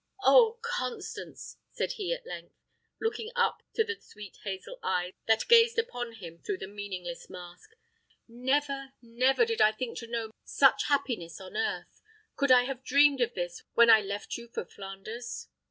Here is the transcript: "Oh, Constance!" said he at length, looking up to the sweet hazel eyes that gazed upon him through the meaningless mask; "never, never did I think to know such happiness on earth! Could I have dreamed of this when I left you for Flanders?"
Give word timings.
"Oh, 0.23 0.57
Constance!" 0.63 1.57
said 1.73 1.91
he 1.91 2.11
at 2.11 2.25
length, 2.25 2.55
looking 2.99 3.29
up 3.35 3.61
to 3.75 3.83
the 3.83 3.99
sweet 4.01 4.39
hazel 4.43 4.79
eyes 4.81 5.13
that 5.27 5.47
gazed 5.47 5.77
upon 5.77 6.13
him 6.13 6.39
through 6.39 6.57
the 6.57 6.65
meaningless 6.67 7.29
mask; 7.29 7.75
"never, 8.27 8.93
never 9.03 9.45
did 9.45 9.61
I 9.61 9.71
think 9.71 9.99
to 9.99 10.07
know 10.07 10.31
such 10.43 10.85
happiness 10.87 11.39
on 11.39 11.55
earth! 11.55 12.01
Could 12.35 12.49
I 12.51 12.63
have 12.63 12.83
dreamed 12.83 13.21
of 13.21 13.35
this 13.35 13.61
when 13.75 13.91
I 13.91 14.01
left 14.01 14.37
you 14.37 14.47
for 14.47 14.65
Flanders?" 14.65 15.49